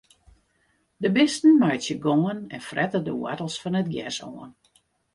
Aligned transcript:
De 1.03 1.11
bisten 1.17 1.55
meitsje 1.59 1.95
gongen 2.03 2.39
en 2.55 2.61
frette 2.69 2.99
de 3.05 3.13
woartels 3.19 3.57
fan 3.63 3.79
it 3.81 3.89
gers 3.95 4.19
oan. 4.31 4.51